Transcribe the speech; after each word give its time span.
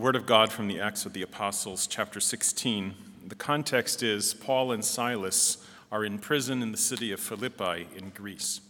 Word 0.00 0.16
of 0.16 0.24
God 0.24 0.50
from 0.50 0.66
the 0.66 0.80
Acts 0.80 1.04
of 1.04 1.12
the 1.12 1.20
Apostles, 1.20 1.86
chapter 1.86 2.20
16. 2.20 2.94
The 3.26 3.34
context 3.34 4.02
is 4.02 4.32
Paul 4.32 4.72
and 4.72 4.82
Silas 4.82 5.58
are 5.92 6.06
in 6.06 6.18
prison 6.18 6.62
in 6.62 6.72
the 6.72 6.78
city 6.78 7.12
of 7.12 7.20
Philippi 7.20 7.86
in 7.94 8.08
Greece. 8.08 8.62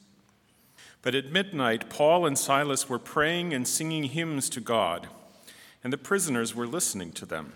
But 1.03 1.15
at 1.15 1.31
midnight, 1.31 1.89
Paul 1.89 2.27
and 2.27 2.37
Silas 2.37 2.89
were 2.89 2.99
praying 2.99 3.55
and 3.55 3.69
singing 3.69 4.05
hymns 4.05 4.51
to 4.51 4.61
God, 4.61 5.07
and 5.85 5.93
the 5.93 5.99
prisoners 5.99 6.57
were 6.57 6.67
listening 6.67 7.13
to 7.13 7.27
them. 7.27 7.53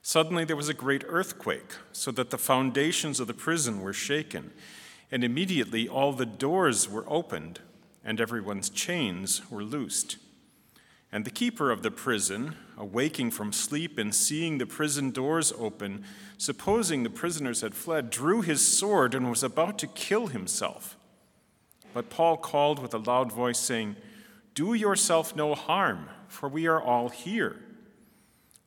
Suddenly 0.00 0.44
there 0.44 0.54
was 0.54 0.68
a 0.68 0.74
great 0.74 1.02
earthquake, 1.08 1.74
so 1.90 2.12
that 2.12 2.30
the 2.30 2.38
foundations 2.38 3.18
of 3.18 3.26
the 3.26 3.34
prison 3.34 3.80
were 3.80 3.92
shaken, 3.92 4.52
and 5.10 5.24
immediately 5.24 5.88
all 5.88 6.12
the 6.12 6.24
doors 6.24 6.88
were 6.88 7.04
opened, 7.08 7.58
and 8.04 8.20
everyone's 8.20 8.70
chains 8.70 9.42
were 9.50 9.64
loosed. 9.64 10.18
And 11.12 11.24
the 11.24 11.30
keeper 11.30 11.70
of 11.70 11.82
the 11.82 11.90
prison, 11.90 12.56
awaking 12.76 13.30
from 13.30 13.52
sleep 13.52 13.98
and 13.98 14.14
seeing 14.14 14.58
the 14.58 14.66
prison 14.66 15.10
doors 15.10 15.52
open, 15.58 16.04
supposing 16.36 17.02
the 17.02 17.10
prisoners 17.10 17.60
had 17.60 17.74
fled, 17.74 18.10
drew 18.10 18.42
his 18.42 18.66
sword 18.66 19.14
and 19.14 19.30
was 19.30 19.42
about 19.42 19.78
to 19.78 19.86
kill 19.86 20.26
himself. 20.26 20.96
But 21.94 22.10
Paul 22.10 22.36
called 22.36 22.78
with 22.80 22.92
a 22.92 22.98
loud 22.98 23.32
voice, 23.32 23.58
saying, 23.58 23.96
Do 24.54 24.74
yourself 24.74 25.34
no 25.34 25.54
harm, 25.54 26.10
for 26.28 26.48
we 26.48 26.66
are 26.66 26.82
all 26.82 27.08
here. 27.08 27.56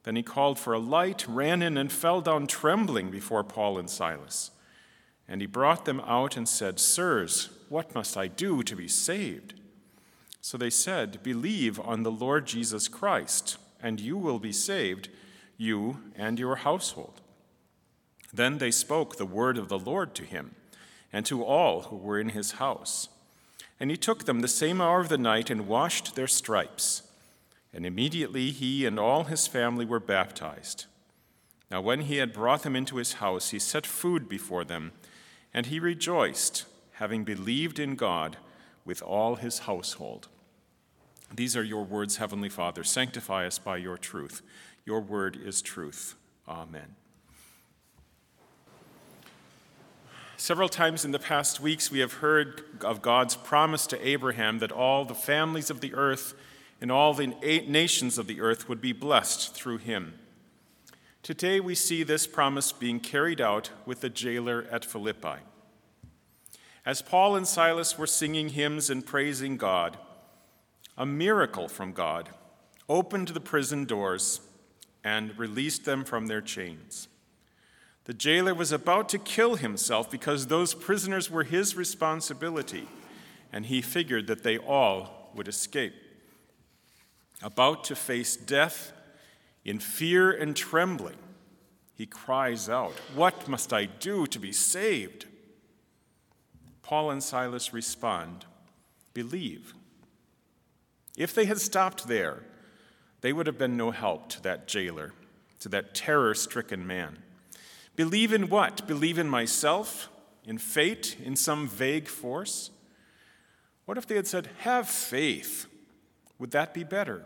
Then 0.04 0.16
he 0.16 0.24
called 0.24 0.58
for 0.58 0.74
a 0.74 0.80
light, 0.80 1.28
ran 1.28 1.62
in, 1.62 1.78
and 1.78 1.92
fell 1.92 2.22
down 2.22 2.48
trembling 2.48 3.12
before 3.12 3.44
Paul 3.44 3.78
and 3.78 3.90
Silas. 3.90 4.52
And 5.28 5.42
he 5.42 5.46
brought 5.46 5.86
them 5.86 6.00
out 6.00 6.38
and 6.38 6.48
said, 6.50 6.80
Sirs, 6.80 7.50
what 7.68 7.94
must 7.94 8.18
I 8.18 8.28
do 8.28 8.64
to 8.64 8.76
be 8.76 8.88
saved? 8.88 9.59
So 10.42 10.58
they 10.58 10.70
said, 10.70 11.22
Believe 11.24 11.80
on 11.80 12.04
the 12.04 12.12
Lord 12.12 12.46
Jesus 12.46 12.88
Christ, 12.88 13.58
and 13.82 14.00
you 14.00 14.18
will 14.18 14.40
be 14.40 14.52
saved, 14.52 15.10
you 15.58 16.00
and 16.16 16.40
your 16.40 16.58
household. 16.58 17.22
Then 18.34 18.58
they 18.58 18.72
spoke 18.72 19.16
the 19.16 19.26
word 19.26 19.58
of 19.58 19.70
the 19.70 19.80
Lord 19.80 20.16
to 20.16 20.24
him 20.24 20.56
and 21.12 21.26
to 21.26 21.44
all 21.44 21.84
who 21.84 21.98
were 21.98 22.20
in 22.20 22.30
his 22.30 22.54
house. 22.54 23.10
And 23.80 23.90
he 23.90 23.98
took 23.98 24.26
them 24.26 24.42
the 24.42 24.48
same 24.48 24.80
hour 24.82 25.00
of 25.00 25.10
the 25.10 25.18
night 25.18 25.50
and 25.50 25.68
washed 25.68 26.16
their 26.16 26.28
stripes. 26.28 27.04
And 27.74 27.86
immediately 27.86 28.52
he 28.52 28.86
and 28.86 29.00
all 29.00 29.26
his 29.26 29.48
family 29.48 29.86
were 29.86 30.00
baptized. 30.00 30.86
Now, 31.72 31.82
when 31.82 32.02
he 32.02 32.18
had 32.18 32.34
brought 32.34 32.64
them 32.64 32.76
into 32.76 32.98
his 32.98 33.14
house, 33.14 33.52
he 33.52 33.60
set 33.60 33.86
food 33.86 34.28
before 34.28 34.66
them, 34.66 34.92
and 35.54 35.68
he 35.68 35.80
rejoiced, 35.80 36.66
having 36.94 37.24
believed 37.24 37.80
in 37.80 37.96
God 37.96 38.38
with 38.86 39.02
all 39.02 39.36
his 39.36 39.60
household. 39.60 40.28
These 41.34 41.56
are 41.56 41.64
your 41.64 41.84
words, 41.84 42.18
Heavenly 42.18 42.50
Father. 42.50 42.84
Sanctify 42.84 43.46
us 43.46 43.60
by 43.60 43.78
your 43.78 43.98
truth. 43.98 44.42
Your 44.86 45.00
word 45.00 45.38
is 45.44 45.62
truth. 45.62 46.16
Amen. 46.48 46.96
Several 50.38 50.70
times 50.70 51.04
in 51.04 51.12
the 51.12 51.20
past 51.20 51.60
weeks, 51.60 51.92
we 51.92 52.00
have 52.00 52.14
heard 52.14 52.64
of 52.82 53.02
God's 53.02 53.36
promise 53.36 53.86
to 53.88 54.08
Abraham 54.08 54.60
that 54.60 54.72
all 54.72 55.04
the 55.04 55.14
families 55.14 55.70
of 55.70 55.82
the 55.82 55.94
earth 55.94 56.34
and 56.82 56.92
all 56.92 57.14
the 57.14 57.28
nations 57.28 58.18
of 58.18 58.26
the 58.26 58.40
earth 58.40 58.70
would 58.70 58.80
be 58.80 58.94
blessed 58.94 59.54
through 59.54 59.80
him. 59.80 60.14
Today, 61.22 61.60
we 61.60 61.76
see 61.76 62.04
this 62.04 62.26
promise 62.26 62.72
being 62.72 63.02
carried 63.02 63.42
out 63.42 63.72
with 63.86 64.00
the 64.00 64.10
jailer 64.10 64.66
at 64.72 64.86
Philippi. 64.86 65.40
As 66.86 67.02
Paul 67.02 67.36
and 67.36 67.48
Silas 67.48 67.98
were 67.98 68.08
singing 68.08 68.50
hymns 68.50 68.90
and 68.90 69.06
praising 69.06 69.58
God, 69.58 69.98
a 70.98 71.06
miracle 71.06 71.68
from 71.68 71.94
God 71.94 72.30
opened 72.88 73.30
the 73.30 73.40
prison 73.40 73.86
doors 73.86 74.42
and 75.04 75.38
released 75.38 75.86
them 75.86 76.04
from 76.04 76.28
their 76.28 76.42
chains. 76.42 77.08
The 78.06 78.14
jailer 78.14 78.56
was 78.56 78.72
about 78.72 79.08
to 79.10 79.20
kill 79.20 79.56
himself 79.56 80.10
because 80.10 80.48
those 80.48 80.74
prisoners 80.74 81.30
were 81.30 81.44
his 81.44 81.76
responsibility, 81.76 82.88
and 83.54 83.68
he 83.68 83.82
figured 83.82 84.28
that 84.28 84.44
they 84.44 84.58
all 84.58 85.32
would 85.36 85.48
escape. 85.48 85.94
About 87.42 87.84
to 87.86 87.96
face 87.96 88.36
death 88.36 88.92
in 89.64 89.80
fear 89.80 90.32
and 90.32 90.56
trembling, 90.56 91.18
he 91.94 92.06
cries 92.06 92.68
out, 92.68 92.94
What 93.14 93.48
must 93.48 93.72
I 93.72 93.86
do 93.86 94.26
to 94.28 94.40
be 94.40 94.52
saved? 94.52 95.28
Paul 96.90 97.12
and 97.12 97.22
Silas 97.22 97.72
respond, 97.72 98.46
Believe. 99.14 99.76
If 101.16 101.36
they 101.36 101.46
had 101.46 101.60
stopped 101.62 102.08
there, 102.08 102.42
they 103.22 103.32
would 103.32 103.46
have 103.46 103.60
been 103.60 103.78
no 103.78 103.92
help 103.92 104.28
to 104.30 104.42
that 104.42 104.68
jailer, 104.68 105.14
to 105.60 105.70
that 105.70 105.94
terror 105.94 106.34
stricken 106.34 106.88
man. 106.88 107.20
Believe 107.96 108.34
in 108.34 108.50
what? 108.50 108.88
Believe 108.88 109.20
in 109.20 109.30
myself? 109.30 110.10
In 110.44 110.58
fate? 110.58 111.16
In 111.24 111.36
some 111.36 111.68
vague 111.68 112.08
force? 112.08 112.72
What 113.86 114.00
if 114.00 114.08
they 114.08 114.16
had 114.16 114.26
said, 114.26 114.50
Have 114.62 114.90
faith? 114.90 115.68
Would 116.40 116.50
that 116.52 116.74
be 116.74 116.84
better? 116.84 117.24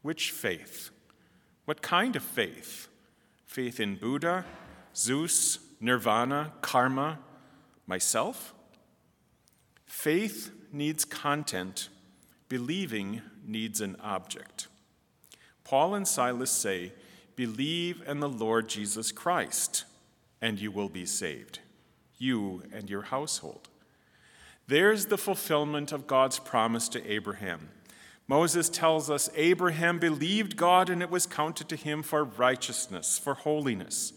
Which 0.00 0.30
faith? 0.30 0.88
What 1.66 1.82
kind 1.82 2.16
of 2.16 2.22
faith? 2.22 2.88
Faith 3.44 3.80
in 3.80 3.96
Buddha, 3.96 4.46
Zeus, 4.96 5.58
Nirvana, 5.78 6.54
karma, 6.62 7.18
myself? 7.86 8.54
Faith 9.92 10.50
needs 10.72 11.04
content, 11.04 11.90
believing 12.48 13.20
needs 13.46 13.80
an 13.80 13.94
object. 14.02 14.66
Paul 15.64 15.94
and 15.94 16.08
Silas 16.08 16.50
say, 16.50 16.92
Believe 17.36 18.02
in 18.08 18.18
the 18.18 18.28
Lord 18.28 18.70
Jesus 18.70 19.12
Christ, 19.12 19.84
and 20.40 20.58
you 20.58 20.72
will 20.72 20.88
be 20.88 21.04
saved, 21.04 21.58
you 22.16 22.62
and 22.72 22.88
your 22.88 23.02
household. 23.02 23.68
There's 24.66 25.06
the 25.06 25.18
fulfillment 25.18 25.92
of 25.92 26.06
God's 26.06 26.38
promise 26.38 26.88
to 26.88 27.06
Abraham. 27.08 27.68
Moses 28.26 28.70
tells 28.70 29.10
us 29.10 29.28
Abraham 29.36 29.98
believed 29.98 30.56
God 30.56 30.88
and 30.88 31.02
it 31.02 31.10
was 31.10 31.26
counted 31.26 31.68
to 31.68 31.76
him 31.76 32.02
for 32.02 32.24
righteousness, 32.24 33.18
for 33.18 33.34
holiness. 33.34 34.14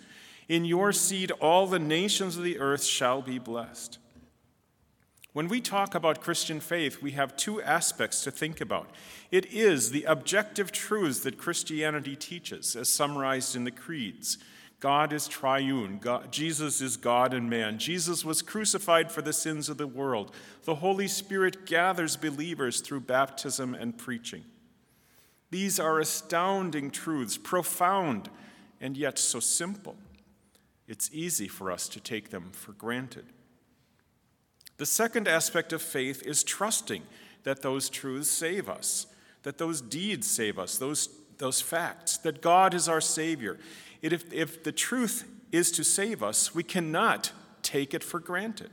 In 0.48 0.64
your 0.64 0.94
seed, 0.94 1.32
all 1.32 1.68
the 1.68 1.80
nations 1.80 2.38
of 2.38 2.44
the 2.44 2.60
earth 2.60 2.86
shall 2.86 3.22
be 3.22 3.38
blessed. 3.38 4.00
When 5.36 5.50
we 5.50 5.60
talk 5.60 5.96
about 5.96 6.22
Christian 6.22 6.62
faith, 6.62 7.02
we 7.02 7.12
have 7.12 7.36
two 7.36 7.62
aspects 7.62 8.24
to 8.24 8.32
think 8.32 8.62
about. 8.62 8.90
It 9.32 9.46
is 9.48 9.92
the 9.92 10.06
objective 10.06 10.72
truths 10.72 11.20
that 11.26 11.38
Christianity 11.38 12.16
teaches, 12.16 12.74
as 12.74 12.88
summarized 12.88 13.54
in 13.54 13.66
the 13.66 13.70
creeds. 13.70 14.38
God 14.80 15.12
is 15.12 15.28
triune. 15.28 15.98
God, 15.98 16.32
Jesus 16.32 16.80
is 16.80 16.96
God 16.96 17.34
and 17.34 17.50
man. 17.50 17.80
Jesus 17.80 18.24
was 18.24 18.42
crucified 18.42 19.12
for 19.12 19.22
the 19.22 19.34
sins 19.34 19.68
of 19.68 19.78
the 19.78 19.88
world. 19.88 20.34
The 20.64 20.76
Holy 20.76 21.10
Spirit 21.10 21.66
gathers 21.66 22.16
believers 22.16 22.80
through 22.80 23.02
baptism 23.02 23.76
and 23.76 23.98
preaching. 23.98 24.46
These 25.52 25.82
are 25.82 26.00
astounding 26.00 26.92
truths, 26.92 27.38
profound, 27.38 28.30
and 28.80 28.96
yet 28.96 29.20
so 29.20 29.42
simple. 29.42 29.98
It's 30.88 31.10
easy 31.12 31.50
for 31.50 31.74
us 31.74 31.90
to 31.90 32.00
take 32.00 32.30
them 32.30 32.52
for 32.54 32.72
granted. 32.72 33.26
The 34.78 34.86
second 34.86 35.28
aspect 35.28 35.72
of 35.74 35.82
faith 35.82 36.22
is 36.24 36.44
trusting 36.44 37.04
that 37.44 37.62
those 37.62 37.90
truths 37.90 38.30
save 38.30 38.68
us, 38.68 39.08
that 39.44 39.58
those 39.58 39.82
deeds 39.82 40.28
save 40.28 40.60
us, 40.60 40.78
those, 40.78 41.10
those 41.38 41.62
facts, 41.62 42.18
that 42.18 42.42
God 42.42 42.74
is 42.74 42.90
our 42.90 43.02
Savior. 43.02 43.58
It, 44.02 44.12
if, 44.12 44.34
if 44.34 44.64
the 44.64 44.72
truth 44.72 45.26
is 45.52 45.72
to 45.72 45.84
save 45.84 46.22
us, 46.22 46.54
we 46.54 46.64
cannot 46.64 47.32
take 47.62 47.94
it 47.94 48.04
for 48.04 48.20
granted. 48.20 48.72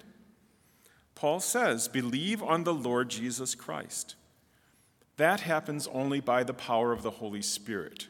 Paul 1.15 1.39
says, 1.41 1.87
Believe 1.87 2.43
on 2.43 2.65
the 2.65 2.75
Lord 2.75 3.09
Jesus 3.09 3.55
Christ. 3.55 4.17
That 5.19 5.41
happens 5.41 5.87
only 5.89 6.21
by 6.21 6.43
the 6.43 6.55
power 6.55 6.91
of 6.93 7.03
the 7.03 7.11
Holy 7.11 7.43
Spirit. 7.43 8.09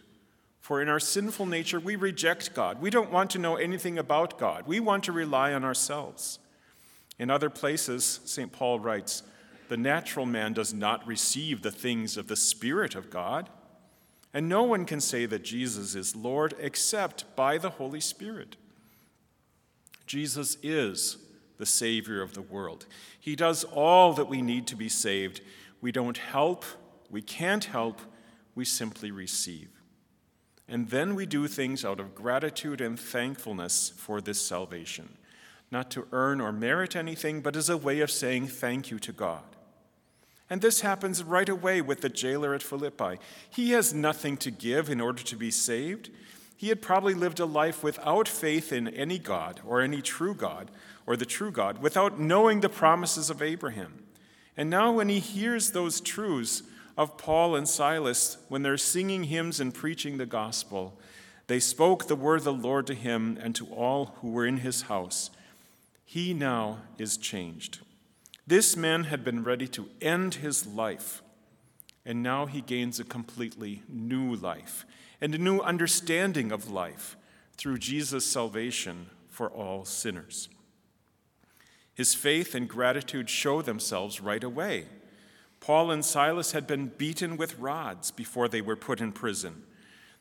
For 0.61 0.81
in 0.81 0.89
our 0.89 1.01
sinful 1.01 1.47
nature, 1.47 1.81
we 1.81 1.97
reject 1.97 2.55
God. 2.55 2.81
We 2.81 2.89
don't 2.89 3.11
want 3.11 3.31
to 3.33 3.39
know 3.39 3.57
anything 3.57 3.99
about 3.99 4.39
God. 4.39 4.67
We 4.67 4.79
want 4.81 5.05
to 5.05 5.13
rely 5.13 5.53
on 5.53 5.65
ourselves. 5.65 6.39
In 7.23 7.31
other 7.31 7.50
places, 7.50 8.19
St. 8.25 8.50
Paul 8.50 8.81
writes, 8.81 9.23
The 9.69 9.76
natural 9.76 10.26
man 10.26 10.55
does 10.55 10.75
not 10.75 11.07
receive 11.07 11.62
the 11.62 11.71
things 11.71 12.17
of 12.17 12.26
the 12.26 12.35
Spirit 12.35 12.97
of 12.97 13.11
God, 13.11 13.49
and 14.35 14.49
no 14.49 14.64
one 14.64 14.85
can 14.85 15.00
say 15.00 15.26
that 15.26 15.45
Jesus 15.45 15.95
is 15.95 16.17
Lord 16.17 16.52
except 16.59 17.37
by 17.37 17.59
the 17.59 17.71
Holy 17.71 18.00
Spirit. 18.00 18.57
Jesus 20.05 20.57
is 20.64 21.17
the 21.59 21.64
Savior 21.64 22.23
of 22.23 22.35
the 22.35 22.43
world. 22.43 22.87
He 23.21 23.37
does 23.37 23.62
all 23.62 24.14
that 24.14 24.29
we 24.29 24.43
need 24.43 24.67
to 24.67 24.75
be 24.75 24.88
saved. 24.88 25.43
We 25.81 25.93
don't 25.93 26.19
help, 26.19 26.64
we 27.09 27.23
can't 27.23 27.67
help, 27.67 28.00
we 28.57 28.64
simply 28.64 29.12
receive. 29.12 29.69
And 30.67 30.88
then 30.88 31.14
we 31.14 31.26
do 31.26 31.47
things 31.47 31.85
out 31.85 32.00
of 32.00 32.17
gratitude 32.17 32.81
and 32.81 32.99
thankfulness 32.99 33.93
for 33.97 34.21
this 34.21 34.41
salvation 34.41 35.19
not 35.73 35.91
to 35.91 36.07
earn 36.12 36.41
or 36.41 36.52
merit 36.52 36.95
anything, 36.95 37.41
but 37.41 37.57
as 37.57 37.69
a 37.69 37.76
way 37.76 38.00
of 38.00 38.11
saying 38.11 38.47
thank 38.47 38.91
you 38.91 38.99
to 39.00 39.12
God. 39.12 39.43
And 40.50 40.61
this 40.61 40.83
happens 40.83 41.25
right 41.25 41.49
away 41.49 41.81
with 41.81 42.02
the 42.02 42.11
jailer 42.11 42.55
at 42.55 42.62
Philippi. 42.62 43.19
He 43.49 43.71
has 43.71 43.95
nothing 43.95 44.37
to 44.38 44.50
give 44.50 44.91
in 44.91 45.00
order 45.00 45.23
to 45.23 45.37
be 45.37 45.50
saved. 45.50 46.11
He 46.59 46.69
had 46.69 46.83
probably 46.83 47.14
lived 47.14 47.41
a 47.41 47.47
life 47.47 47.83
without 47.83 48.29
faith 48.29 48.71
in 48.71 48.87
any 48.87 49.19
God 49.19 49.61
or 49.67 49.81
any 49.81 50.02
true 50.02 50.35
God 50.35 50.71
or 51.07 51.17
the 51.17 51.25
true 51.25 51.50
God, 51.50 51.79
without 51.79 52.21
knowing 52.21 52.61
the 52.61 52.69
promises 52.69 53.29
of 53.29 53.43
Abraham. 53.43 54.05
And 54.57 54.71
now, 54.71 54.93
when 54.93 55.09
he 55.09 55.19
hears 55.19 55.73
those 55.73 56.00
truths 56.00 56.62
of 56.97 57.19
Paul 57.19 57.57
and 57.57 57.69
Silas, 57.69 58.37
when 58.49 58.62
they're 58.62 58.76
singing 58.76 59.25
hymns 59.25 59.59
and 59.59 59.75
preaching 59.75 60.19
the 60.19 60.26
gospel, 60.26 60.97
they 61.49 61.59
spoke 61.59 62.07
the 62.07 62.14
word 62.14 62.41
of 62.41 62.45
the 62.45 62.52
Lord 62.52 62.87
to 62.87 62.95
him 62.95 63.38
and 63.41 63.55
to 63.57 63.67
all 63.67 64.14
who 64.21 64.31
were 64.31 64.47
in 64.47 64.59
his 64.59 64.83
house. 64.83 65.31
He 66.12 66.35
now 66.35 66.83
is 66.99 67.16
changed. 67.16 67.78
This 68.47 68.76
man 68.76 69.04
had 69.04 69.25
been 69.25 69.45
ready 69.45 69.66
to 69.69 69.88
end 70.02 70.35
his 70.35 70.66
life, 70.66 71.23
and 72.04 72.23
now 72.23 72.45
he 72.45 72.61
gains 72.61 73.00
a 73.00 73.04
completely 73.04 73.83
new 73.88 74.35
life 74.35 74.85
and 75.23 75.35
a 75.35 75.38
new 75.38 75.61
understanding 75.61 76.52
of 76.52 76.71
life 76.71 77.16
through 77.57 77.78
Jesus' 77.78 78.26
salvation 78.26 79.07
for 79.31 79.49
all 79.49 79.87
sinners. 79.87 80.50
His 81.95 82.12
faith 82.12 82.54
and 82.54 82.69
gratitude 82.69 83.31
show 83.31 83.62
themselves 83.62 84.21
right 84.21 84.45
away. 84.45 84.88
Paul 85.61 85.90
and 85.90 86.04
Silas 86.04 86.52
had 86.52 86.66
been 86.66 86.88
beaten 86.88 87.38
with 87.38 87.59
rods 87.59 88.11
before 88.11 88.49
they 88.49 88.61
were 88.61 88.76
put 88.76 89.00
in 89.00 89.12
prison. 89.12 89.62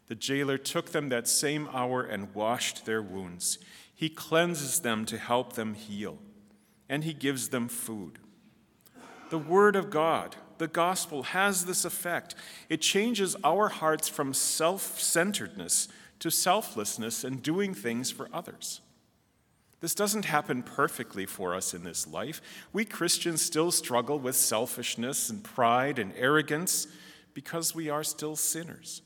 The 0.08 0.16
jailer 0.16 0.58
took 0.58 0.92
them 0.92 1.10
that 1.10 1.28
same 1.28 1.68
hour 1.74 2.02
and 2.02 2.34
washed 2.34 2.86
their 2.86 3.02
wounds. 3.02 3.58
He 4.02 4.10
cleanses 4.10 4.80
them 4.80 5.06
to 5.06 5.18
help 5.20 5.54
them 5.54 5.76
heal 5.76 6.18
and 6.90 7.04
he 7.04 7.14
gives 7.14 7.50
them 7.50 7.68
food. 7.68 8.18
The 9.30 9.38
Word 9.38 9.76
of 9.76 9.92
God, 9.92 10.38
the 10.58 10.68
gospel, 10.68 11.22
has 11.22 11.66
this 11.66 11.86
effect. 11.86 12.34
It 12.68 12.82
changes 12.82 13.36
our 13.44 13.70
hearts 13.70 14.10
from 14.10 14.34
self 14.34 15.00
centeredness 15.00 15.88
to 16.18 16.32
selflessness 16.32 17.24
and 17.24 17.44
doing 17.44 17.76
things 17.76 18.10
for 18.10 18.28
others. 18.34 18.82
This 19.82 19.94
doesn't 19.94 20.26
happen 20.26 20.64
perfectly 20.64 21.28
for 21.28 21.54
us 21.54 21.76
in 21.76 21.84
this 21.84 22.08
life. 22.08 22.42
We 22.74 22.86
Christians 22.86 23.44
still 23.44 23.70
struggle 23.70 24.18
with 24.18 24.36
selfishness 24.36 25.30
and 25.30 25.44
pride 25.44 26.00
and 26.00 26.12
arrogance 26.18 26.88
because 27.36 27.76
we 27.76 27.88
are 27.92 28.04
still 28.04 28.36
sinners. 28.36 29.04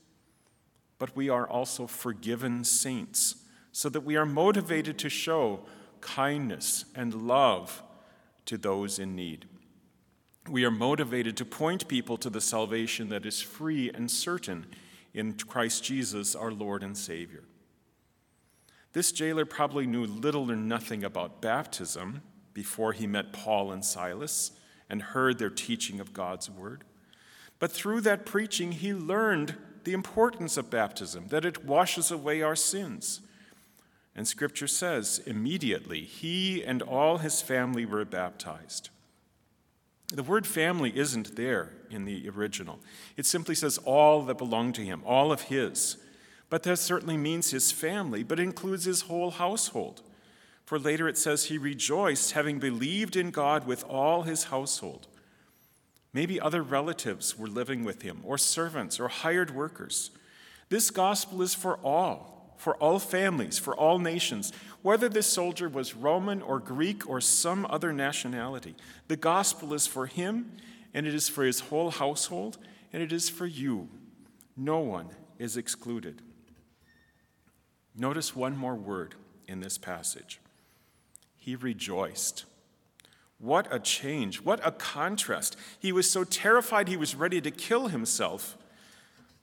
But 1.00 1.18
we 1.18 1.28
are 1.28 1.46
also 1.46 1.86
forgiven 1.86 2.64
saints, 2.64 3.36
so 3.75 3.89
that 3.89 4.05
we 4.05 4.15
are 4.15 4.25
motivated 4.25 4.98
to 4.98 5.10
show 5.10 5.60
kindness, 6.00 6.86
and 6.96 7.27
love 7.27 7.84
to 8.46 8.58
those 8.58 9.00
in 9.00 9.17
need. 9.17 9.46
We 10.50 10.63
are 10.63 10.72
motivated 10.72 11.36
to 11.36 11.46
point 11.46 11.89
people 11.89 12.15
to 12.20 12.29
the 12.29 12.39
salvation 12.39 13.10
that 13.10 13.25
is 13.25 13.41
free 13.41 13.91
and 13.94 14.10
certain 14.10 14.65
in 15.13 15.34
Christ 15.34 15.84
Jesus, 15.84 16.36
our 16.36 16.51
Lord 16.51 16.84
and 16.84 16.98
Savior. 16.98 17.44
This 18.94 19.12
jailer 19.12 19.44
probably 19.44 19.86
knew 19.86 20.05
little 20.05 20.50
or 20.50 20.55
nothing 20.55 21.03
about 21.03 21.41
baptism 21.41 22.22
before 22.53 22.94
he 22.94 23.05
met 23.05 23.34
Paul 23.34 23.74
and 23.74 23.84
Silas 23.84 24.53
and 24.89 25.01
heard 25.01 25.38
their 25.38 25.50
teaching 25.50 26.00
of 26.00 26.13
God's 26.13 26.50
word. 26.50 26.86
But 27.60 27.74
through 27.74 28.00
that 28.01 28.25
preaching, 28.25 28.72
he 28.72 28.94
learned 28.94 29.55
the 29.84 29.91
importance 29.91 30.55
of 30.55 30.70
baptism, 30.70 31.27
that 31.27 31.44
it 31.44 31.65
washes 31.65 32.10
away 32.10 32.41
our 32.41 32.55
sins, 32.55 33.20
and 34.16 34.28
scripture 34.28 34.68
says, 34.68 35.22
immediately 35.26 36.02
he 36.02 36.64
and 36.64 36.82
all 36.82 37.18
his 37.18 37.42
family 37.42 37.86
were 37.86 38.06
baptized. 38.06 38.90
The 40.14 40.24
word 40.24 40.48
family 40.48 40.98
isn't 40.98 41.36
there 41.36 41.74
in 41.90 42.06
the 42.06 42.30
original. 42.30 42.80
It 43.18 43.26
simply 43.26 43.56
says 43.56 43.78
all 43.80 44.24
that 44.24 44.38
belong 44.38 44.72
to 44.74 44.82
him, 44.82 45.02
all 45.06 45.32
of 45.32 45.44
his. 45.44 45.98
But 46.50 46.64
that 46.64 46.78
certainly 46.78 47.18
means 47.18 47.52
his 47.52 47.72
family, 47.72 48.24
but 48.24 48.40
includes 48.40 48.86
his 48.86 49.02
whole 49.02 49.32
household. 49.32 50.02
For 50.64 50.80
later 50.80 51.08
it 51.08 51.18
says 51.18 51.46
he 51.46 51.58
rejoiced, 51.58 52.32
having 52.32 52.60
believed 52.60 53.16
in 53.16 53.32
God 53.32 53.68
with 53.68 53.84
all 53.86 54.24
his 54.24 54.46
household. 54.46 55.08
Maybe 56.14 56.40
other 56.40 56.62
relatives 56.62 57.38
were 57.38 57.48
living 57.48 57.84
with 57.84 58.04
him, 58.04 58.22
or 58.24 58.38
servants, 58.38 59.00
or 59.00 59.10
hired 59.10 59.52
workers. 59.52 60.12
This 60.70 60.90
gospel 60.90 61.42
is 61.42 61.54
for 61.54 61.78
all 61.78 62.35
for 62.58 62.76
all 62.78 63.00
families, 63.00 63.58
for 63.58 63.76
all 63.76 64.00
nations, 64.00 64.52
whether 64.82 65.10
this 65.10 65.28
soldier 65.28 65.68
was 65.68 65.96
Roman 65.96 66.42
or 66.42 66.60
Greek 66.60 67.10
or 67.10 67.20
some 67.22 67.66
other 67.70 67.92
nationality. 67.92 68.76
The 69.08 69.18
gospel 69.18 69.74
is 69.74 69.88
for 69.88 70.06
him, 70.06 70.52
and 70.94 71.06
it 71.06 71.14
is 71.14 71.28
for 71.30 71.44
his 71.44 71.60
whole 71.62 71.92
household, 71.92 72.58
and 72.94 73.02
it 73.02 73.12
is 73.12 73.30
for 73.30 73.46
you. 73.46 73.90
No 74.56 74.80
one 74.80 75.10
is 75.38 75.58
excluded. 75.58 76.22
Notice 77.96 78.36
one 78.36 78.58
more 78.58 78.76
word 78.76 79.16
in 79.48 79.60
this 79.60 79.78
passage. 79.78 80.40
He 81.38 81.56
rejoiced. 81.56 82.46
What 83.38 83.68
a 83.72 83.80
change. 83.80 84.42
What 84.42 84.66
a 84.66 84.72
contrast. 84.72 85.58
He 85.80 85.92
was 85.92 86.10
so 86.10 86.24
terrified 86.24 86.88
he 86.88 86.98
was 86.98 87.16
ready 87.16 87.42
to 87.42 87.52
kill 87.52 87.90
himself. 87.90 88.58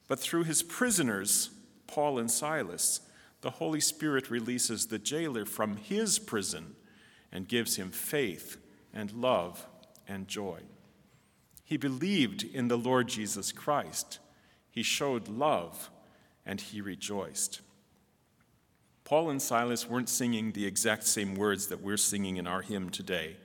But 0.08 0.18
through 0.18 0.44
his 0.44 0.62
prisoners, 0.62 1.50
Paul 1.92 2.18
and 2.18 2.30
Silas, 2.30 3.00
the 3.42 3.50
Holy 3.50 3.80
Spirit 3.80 4.30
releases 4.30 4.86
the 4.86 4.98
jailer 4.98 5.44
from 5.44 5.76
his 5.76 6.18
prison 6.18 6.74
and 7.30 7.46
gives 7.46 7.76
him 7.76 7.90
faith 7.90 8.56
and 8.94 9.12
love 9.12 9.66
and 10.08 10.26
joy. 10.26 10.60
He 11.64 11.76
believed 11.76 12.44
in 12.44 12.68
the 12.68 12.78
Lord 12.78 13.08
Jesus 13.08 13.52
Christ. 13.52 14.20
He 14.70 14.82
showed 14.82 15.28
love 15.28 15.90
and 16.46 16.62
he 16.62 16.80
rejoiced. 16.80 17.60
Paul 19.04 19.28
and 19.28 19.42
Silas 19.42 19.86
weren't 19.86 20.08
singing 20.08 20.52
the 20.52 20.64
exact 20.64 21.04
same 21.04 21.34
words 21.34 21.66
that 21.66 21.82
we're 21.82 21.98
singing 21.98 22.38
in 22.38 22.46
our 22.46 22.62
hymn 22.62 22.88
today, 22.88 23.36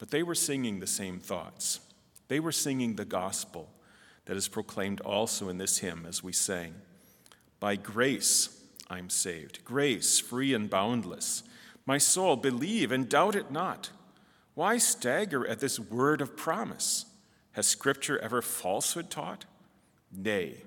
but 0.00 0.10
they 0.10 0.24
were 0.24 0.34
singing 0.34 0.80
the 0.80 0.86
same 0.88 1.20
thoughts. 1.20 1.78
They 2.26 2.40
were 2.40 2.50
singing 2.50 2.96
the 2.96 3.04
gospel 3.04 3.70
that 4.24 4.36
is 4.36 4.48
proclaimed 4.48 5.00
also 5.02 5.48
in 5.48 5.58
this 5.58 5.78
hymn 5.78 6.06
as 6.08 6.24
we 6.24 6.32
sang. 6.32 6.74
By 7.60 7.76
grace 7.76 8.62
I'm 8.88 9.10
saved. 9.10 9.64
Grace, 9.64 10.18
free 10.18 10.54
and 10.54 10.70
boundless. 10.70 11.42
My 11.86 11.98
soul, 11.98 12.36
believe 12.36 12.92
and 12.92 13.08
doubt 13.08 13.34
it 13.34 13.50
not. 13.50 13.90
Why 14.54 14.78
stagger 14.78 15.46
at 15.46 15.60
this 15.60 15.78
word 15.78 16.20
of 16.20 16.36
promise? 16.36 17.06
Has 17.52 17.66
Scripture 17.66 18.18
ever 18.18 18.42
falsehood 18.42 19.10
taught? 19.10 19.44
Nay, 20.12 20.62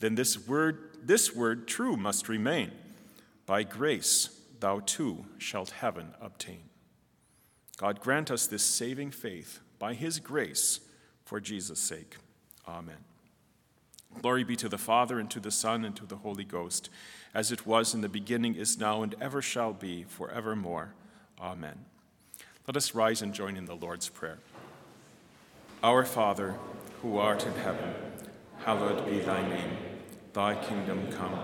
then 0.00 0.14
this 0.14 0.46
word, 0.48 0.96
this 1.02 1.34
word 1.34 1.68
true 1.68 1.96
must 1.96 2.28
remain. 2.28 2.72
By 3.46 3.62
grace 3.62 4.40
thou 4.60 4.80
too 4.80 5.26
shalt 5.38 5.70
heaven 5.70 6.14
obtain. 6.20 6.62
God 7.76 8.00
grant 8.00 8.30
us 8.30 8.46
this 8.46 8.62
saving 8.62 9.10
faith 9.10 9.60
by 9.78 9.94
his 9.94 10.18
grace 10.18 10.80
for 11.24 11.40
Jesus' 11.40 11.80
sake. 11.80 12.16
Amen. 12.68 12.98
Glory 14.18 14.44
be 14.44 14.56
to 14.56 14.68
the 14.68 14.78
Father, 14.78 15.18
and 15.18 15.30
to 15.30 15.40
the 15.40 15.50
Son, 15.50 15.84
and 15.84 15.96
to 15.96 16.04
the 16.04 16.16
Holy 16.16 16.44
Ghost, 16.44 16.90
as 17.32 17.52
it 17.52 17.66
was 17.66 17.94
in 17.94 18.00
the 18.00 18.08
beginning, 18.08 18.54
is 18.54 18.78
now, 18.78 19.02
and 19.02 19.14
ever 19.20 19.40
shall 19.40 19.72
be, 19.72 20.04
forevermore. 20.04 20.94
Amen. 21.40 21.84
Let 22.66 22.76
us 22.76 22.94
rise 22.94 23.22
and 23.22 23.32
join 23.32 23.56
in 23.56 23.64
the 23.64 23.74
Lord's 23.74 24.08
Prayer. 24.08 24.38
Our 25.82 26.04
Father, 26.04 26.56
who 27.00 27.16
art 27.16 27.46
in 27.46 27.54
heaven, 27.54 27.94
hallowed 28.58 29.06
be 29.06 29.20
thy 29.20 29.48
name. 29.48 29.76
Thy 30.34 30.54
kingdom 30.54 31.10
come, 31.12 31.38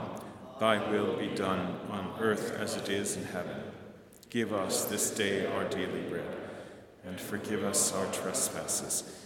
thy 0.61 0.91
will 0.91 1.17
be 1.17 1.29
done 1.29 1.79
on 1.91 2.15
earth 2.21 2.53
as 2.53 2.77
it 2.77 2.89
is 2.89 3.17
in 3.17 3.25
heaven. 3.25 3.57
Give 4.29 4.53
us 4.53 4.85
this 4.85 5.11
day 5.11 5.47
our 5.47 5.65
daily 5.65 6.03
bread, 6.03 6.37
and 7.07 7.19
forgive 7.19 7.65
us 7.65 7.95
our 7.95 8.07
trespasses 8.13 9.26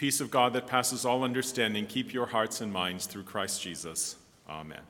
Peace 0.00 0.22
of 0.22 0.30
God 0.30 0.54
that 0.54 0.66
passes 0.66 1.04
all 1.04 1.22
understanding 1.24 1.84
keep 1.84 2.14
your 2.14 2.24
hearts 2.24 2.62
and 2.62 2.72
minds 2.72 3.04
through 3.04 3.22
Christ 3.22 3.60
Jesus. 3.60 4.16
Amen. 4.48 4.80